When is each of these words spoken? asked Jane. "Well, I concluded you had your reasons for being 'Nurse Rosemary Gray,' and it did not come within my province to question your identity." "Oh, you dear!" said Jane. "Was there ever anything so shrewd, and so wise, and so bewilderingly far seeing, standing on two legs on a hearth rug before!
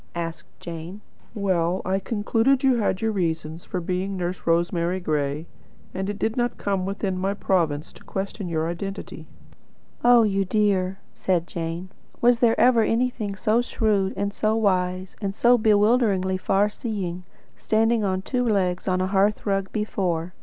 asked 0.15 0.47
Jane. 0.59 1.01
"Well, 1.35 1.83
I 1.85 1.99
concluded 1.99 2.63
you 2.63 2.77
had 2.77 3.01
your 3.01 3.11
reasons 3.11 3.65
for 3.65 3.79
being 3.79 4.17
'Nurse 4.17 4.47
Rosemary 4.47 4.99
Gray,' 4.99 5.45
and 5.93 6.09
it 6.09 6.17
did 6.17 6.35
not 6.35 6.57
come 6.57 6.87
within 6.87 7.19
my 7.19 7.35
province 7.35 7.93
to 7.93 8.03
question 8.03 8.47
your 8.49 8.67
identity." 8.67 9.27
"Oh, 10.03 10.23
you 10.23 10.43
dear!" 10.43 10.97
said 11.13 11.45
Jane. 11.45 11.89
"Was 12.19 12.39
there 12.39 12.59
ever 12.59 12.81
anything 12.81 13.35
so 13.35 13.61
shrewd, 13.61 14.15
and 14.17 14.33
so 14.33 14.55
wise, 14.55 15.15
and 15.21 15.35
so 15.35 15.55
bewilderingly 15.55 16.37
far 16.37 16.67
seeing, 16.67 17.23
standing 17.55 18.03
on 18.03 18.23
two 18.23 18.43
legs 18.43 18.87
on 18.87 19.01
a 19.01 19.05
hearth 19.07 19.45
rug 19.45 19.71
before! 19.71 20.33